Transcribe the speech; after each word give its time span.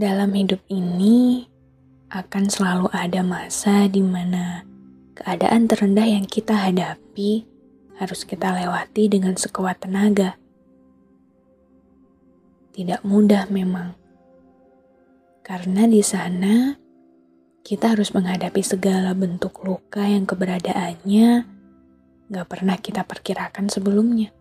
Dalam 0.00 0.32
hidup 0.32 0.64
ini, 0.72 1.44
akan 2.08 2.48
selalu 2.48 2.88
ada 2.88 3.20
masa 3.20 3.84
di 3.84 4.00
mana 4.00 4.64
keadaan 5.12 5.68
terendah 5.68 6.08
yang 6.08 6.24
kita 6.24 6.56
hadapi 6.56 7.44
harus 8.00 8.24
kita 8.24 8.48
lewati 8.48 9.12
dengan 9.12 9.36
sekuat 9.36 9.84
tenaga 9.84 10.40
tidak 12.72 13.04
mudah 13.04 13.44
memang. 13.52 13.92
Karena 15.44 15.84
di 15.84 16.00
sana 16.00 16.80
kita 17.60 17.92
harus 17.92 18.16
menghadapi 18.16 18.64
segala 18.64 19.12
bentuk 19.12 19.60
luka 19.68 20.08
yang 20.08 20.24
keberadaannya 20.24 21.44
gak 22.32 22.46
pernah 22.48 22.80
kita 22.80 23.04
perkirakan 23.04 23.68
sebelumnya. 23.68 24.32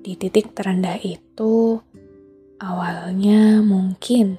Di 0.00 0.16
titik 0.16 0.56
terendah 0.56 0.96
itu, 1.04 1.84
awalnya 2.58 3.62
mungkin 3.62 4.38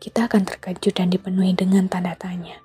kita 0.00 0.26
akan 0.26 0.48
terkejut 0.48 0.96
dan 0.96 1.12
dipenuhi 1.12 1.52
dengan 1.52 1.86
tanda 1.86 2.16
tanya 2.16 2.60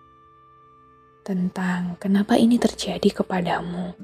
tentang 1.27 1.99
kenapa 1.99 2.39
ini 2.39 2.55
terjadi 2.55 3.23
kepadamu 3.23 3.95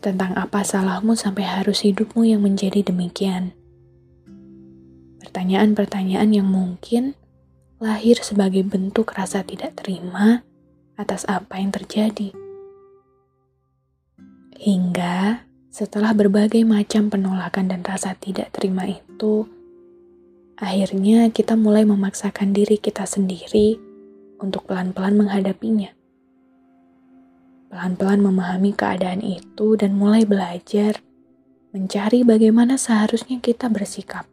tentang 0.00 0.36
apa 0.36 0.62
salahmu 0.62 1.16
sampai 1.16 1.44
harus 1.44 1.82
hidupmu 1.82 2.22
yang 2.28 2.44
menjadi 2.44 2.84
demikian. 2.84 3.56
Pertanyaan-pertanyaan 5.18 6.30
yang 6.30 6.46
mungkin 6.46 7.18
lahir 7.82 8.20
sebagai 8.22 8.62
bentuk 8.64 9.12
rasa 9.16 9.42
tidak 9.42 9.76
terima 9.82 10.46
atas 10.96 11.26
apa 11.28 11.60
yang 11.60 11.74
terjadi. 11.74 12.32
Hingga 14.56 15.44
setelah 15.68 16.16
berbagai 16.16 16.64
macam 16.64 17.12
penolakan 17.12 17.68
dan 17.68 17.84
rasa 17.84 18.16
tidak 18.16 18.48
terima 18.56 18.88
itu, 18.88 19.44
akhirnya 20.56 21.28
kita 21.32 21.56
mulai 21.56 21.84
memaksakan 21.84 22.52
diri 22.56 22.80
kita 22.80 23.04
sendiri 23.04 23.76
untuk 24.40 24.68
pelan-pelan 24.68 25.16
menghadapinya 25.16 25.96
pelan-pelan 27.76 28.24
memahami 28.24 28.72
keadaan 28.72 29.20
itu 29.20 29.76
dan 29.76 29.98
mulai 29.98 30.24
belajar 30.24 31.02
mencari 31.76 32.24
bagaimana 32.24 32.80
seharusnya 32.80 33.36
kita 33.36 33.68
bersikap. 33.68 34.24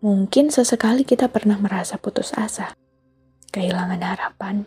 Mungkin 0.00 0.48
sesekali 0.48 1.04
kita 1.04 1.28
pernah 1.28 1.60
merasa 1.60 2.00
putus 2.00 2.32
asa, 2.34 2.74
kehilangan 3.52 4.00
harapan, 4.00 4.64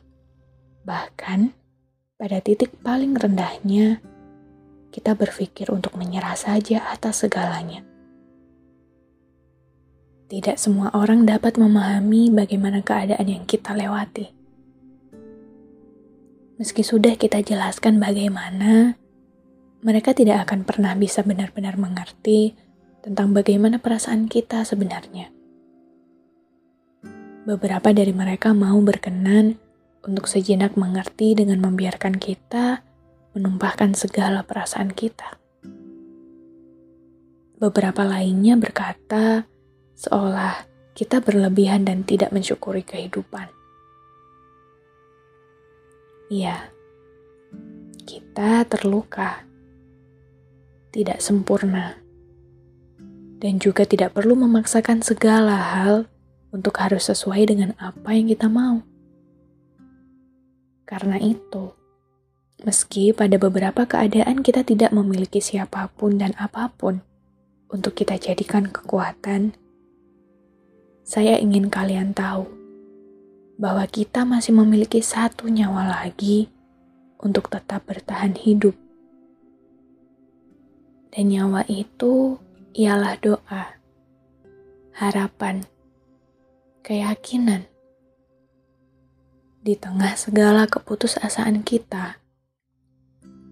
bahkan 0.85 1.51
pada 2.22 2.40
titik 2.40 2.72
paling 2.85 3.18
rendahnya 3.18 4.00
kita 4.94 5.18
berpikir 5.18 5.74
untuk 5.74 5.97
menyerah 5.97 6.38
saja 6.38 6.85
atas 6.94 7.25
segalanya. 7.25 7.94
Tidak 10.25 10.58
semua 10.58 10.90
orang 10.97 11.24
dapat 11.30 11.62
memahami 11.62 12.34
bagaimana 12.34 12.81
keadaan 12.81 13.30
yang 13.30 13.46
kita 13.46 13.78
lewati 13.78 14.36
Meski 16.56 16.88
sudah 16.88 17.19
kita 17.19 17.44
jelaskan 17.44 18.00
bagaimana, 18.00 18.96
mereka 19.84 20.16
tidak 20.16 20.47
akan 20.47 20.63
pernah 20.63 20.96
bisa 20.96 21.19
benar-benar 21.19 21.75
mengerti 21.75 22.56
tentang 23.03 23.36
bagaimana 23.36 23.75
perasaan 23.75 24.31
kita 24.31 24.63
sebenarnya. 24.63 25.36
Beberapa 27.44 27.92
dari 27.92 28.16
mereka 28.16 28.56
mau 28.56 28.80
berkenan 28.80 29.59
untuk 30.07 30.31
sejenak 30.31 30.80
mengerti 30.80 31.36
dengan 31.36 31.59
membiarkan 31.59 32.16
kita 32.24 32.80
menumpahkan 33.36 33.92
segala 33.92 34.47
perasaan 34.47 34.96
kita. 34.96 35.36
Beberapa 37.59 38.07
lainnya 38.07 38.56
berkata, 38.56 39.44
seolah 39.95 40.67
kita 40.95 41.19
berlebihan 41.19 41.83
dan 41.83 42.07
tidak 42.07 42.31
mensyukuri 42.31 42.83
kehidupan. 42.83 43.51
Ya, 46.31 46.72
kita 48.07 48.63
terluka, 48.67 49.44
tidak 50.95 51.19
sempurna, 51.19 52.00
dan 53.44 53.59
juga 53.59 53.83
tidak 53.83 54.16
perlu 54.16 54.39
memaksakan 54.39 55.03
segala 55.03 55.53
hal 55.53 56.07
untuk 56.56 56.79
harus 56.79 57.12
sesuai 57.12 57.51
dengan 57.51 57.75
apa 57.75 58.16
yang 58.16 58.31
kita 58.31 58.47
mau. 58.47 58.79
Karena 60.88 61.19
itu, 61.19 61.75
meski 62.63 63.12
pada 63.12 63.35
beberapa 63.35 63.83
keadaan 63.83 64.39
kita 64.41 64.63
tidak 64.63 64.95
memiliki 64.95 65.44
siapa 65.44 65.91
pun 65.94 66.16
dan 66.16 66.31
apa 66.39 66.72
pun 66.72 67.03
untuk 67.67 67.97
kita 68.00 68.16
jadikan 68.16 68.72
kekuatan, 68.72 69.57
saya 71.05 71.38
ingin 71.38 71.69
kalian 71.69 72.17
tahu 72.17 72.49
bahwa 73.61 73.85
kita 73.85 74.25
masih 74.25 74.57
memiliki 74.57 75.05
satu 75.05 75.45
nyawa 75.45 75.85
lagi 76.01 76.49
untuk 77.21 77.45
tetap 77.53 77.85
bertahan 77.85 78.33
hidup. 78.33 78.73
Dan 81.13 81.29
nyawa 81.29 81.61
itu 81.69 82.41
ialah 82.73 83.21
doa, 83.21 83.77
harapan, 84.97 85.69
keyakinan. 86.81 87.69
Di 89.61 89.77
tengah 89.77 90.17
segala 90.17 90.65
keputusasaan 90.65 91.61
kita, 91.61 92.17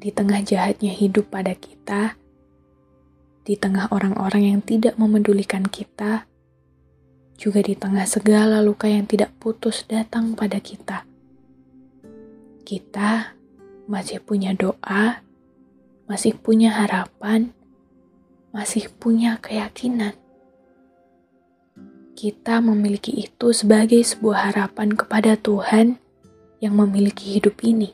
di 0.02 0.09
tengah 0.09 0.42
jahatnya 0.42 0.90
hidup 0.90 1.30
pada 1.30 1.53
kita, 1.53 2.18
di 3.46 3.53
tengah 3.56 3.94
orang-orang 3.94 4.58
yang 4.58 4.62
tidak 4.66 4.97
memedulikan 4.97 5.69
kita, 5.69 6.25
juga 7.38 7.60
di 7.66 7.74
tengah 7.74 8.06
segala 8.06 8.62
luka 8.62 8.86
yang 8.88 9.10
tidak 9.10 9.34
putus 9.42 9.84
datang 9.90 10.38
pada 10.38 10.62
kita. 10.62 11.04
Kita 12.64 13.36
masih 13.90 14.24
punya 14.24 14.56
doa, 14.56 15.20
masih 16.08 16.38
punya 16.38 16.72
harapan, 16.72 17.52
masih 18.56 18.88
punya 19.02 19.42
keyakinan. 19.42 20.16
Kita 22.13 22.62
memiliki 22.62 23.12
itu 23.12 23.52
sebagai 23.52 24.00
sebuah 24.00 24.54
harapan 24.54 24.94
kepada 24.94 25.36
Tuhan 25.36 25.98
yang 26.63 26.78
memiliki 26.78 27.36
hidup 27.36 27.60
ini. 27.66 27.92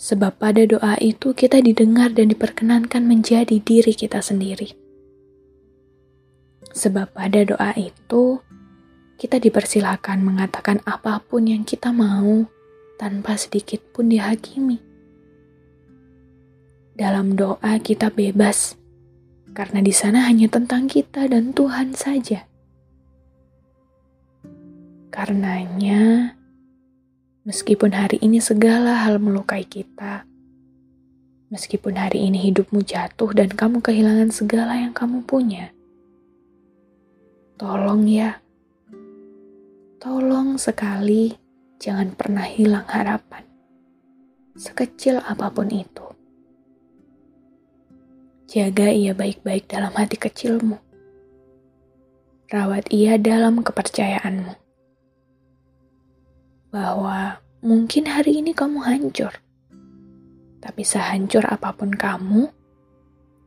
Sebab 0.00 0.40
pada 0.40 0.64
doa 0.64 0.96
itu 1.00 1.32
kita 1.36 1.60
didengar 1.60 2.12
dan 2.12 2.32
diperkenankan 2.32 3.04
menjadi 3.04 3.60
diri 3.60 3.92
kita 3.92 4.20
sendiri. 4.20 4.89
Sebab 6.70 7.14
pada 7.14 7.42
doa 7.42 7.74
itu, 7.74 8.38
kita 9.18 9.42
dipersilakan 9.42 10.22
mengatakan 10.22 10.78
apa 10.86 11.18
pun 11.20 11.44
yang 11.44 11.66
kita 11.66 11.90
mau 11.90 12.46
tanpa 12.96 13.34
sedikit 13.34 13.82
pun 13.90 14.08
dihakimi. 14.08 14.78
Dalam 16.94 17.34
doa 17.34 17.80
kita 17.82 18.12
bebas, 18.12 18.78
karena 19.50 19.82
di 19.82 19.90
sana 19.90 20.30
hanya 20.30 20.46
tentang 20.46 20.86
kita 20.86 21.26
dan 21.26 21.50
Tuhan 21.50 21.96
saja. 21.96 22.46
Karenanya, 25.10 26.38
meskipun 27.42 27.90
hari 27.92 28.22
ini 28.22 28.38
segala 28.38 29.02
hal 29.02 29.18
melukai 29.18 29.66
kita, 29.66 30.30
Meskipun 31.50 31.98
hari 31.98 32.30
ini 32.30 32.38
hidupmu 32.46 32.86
jatuh 32.86 33.34
dan 33.34 33.50
kamu 33.50 33.82
kehilangan 33.82 34.30
segala 34.30 34.78
yang 34.78 34.94
kamu 34.94 35.26
punya, 35.26 35.74
tolong 37.60 38.08
ya, 38.08 38.40
tolong 40.00 40.56
sekali 40.56 41.36
jangan 41.76 42.16
pernah 42.16 42.48
hilang 42.48 42.88
harapan, 42.88 43.44
sekecil 44.56 45.20
apa 45.20 45.52
pun 45.52 45.68
itu. 45.68 46.08
Jaga 48.48 48.88
ia 48.88 49.12
baik-baik 49.12 49.68
dalam 49.68 49.92
hati 49.92 50.16
kecilmu. 50.16 50.80
Rawat 52.48 52.88
ia 52.88 53.20
dalam 53.20 53.60
kepercayaanmu. 53.60 54.56
Bahwa 56.72 57.44
mungkin 57.60 58.08
hari 58.08 58.40
ini 58.40 58.56
kamu 58.56 58.88
hancur 58.88 59.36
tapi 60.64 60.80
sehancur 60.80 61.44
apa 61.44 61.76
pun 61.76 61.92
kamu, 61.92 62.48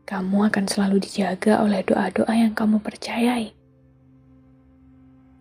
kamu 0.05 0.37
akan 0.49 0.65
selalu 0.69 1.01
dijaga 1.01 1.65
oleh 1.65 1.81
doa-doa 1.81 2.33
yang 2.33 2.53
kamu 2.53 2.77
percayai. 2.77 3.62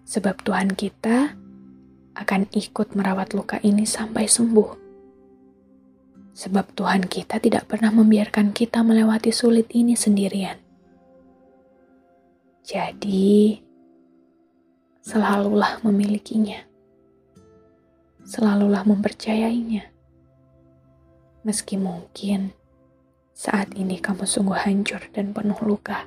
Sebab 0.02 0.42
Tuhan 0.42 0.74
kita 0.74 1.36
akan 2.12 2.42
ikut 2.52 2.92
merawat 2.92 3.32
luka 3.32 3.62
ini 3.64 3.86
sampai 3.88 4.28
sembuh. 4.28 4.70
Sebab 6.32 6.76
Tuhan 6.76 7.08
kita 7.08 7.40
tidak 7.40 7.68
pernah 7.68 7.92
membiarkan 7.92 8.56
kita 8.56 8.80
melewati 8.80 9.30
sulit 9.30 9.68
ini 9.76 9.92
sendirian. 9.96 10.56
Jadi, 12.62 13.58
selalulah 15.02 15.82
memilikinya. 15.84 16.62
Selalulah 18.22 18.86
mempercayainya 18.86 19.92
meski 21.42 21.74
mungkin 21.74 22.54
saat 23.34 23.74
ini 23.74 23.98
kamu 23.98 24.22
sungguh 24.22 24.54
hancur 24.54 25.02
dan 25.10 25.34
penuh 25.34 25.58
luka. 25.66 26.06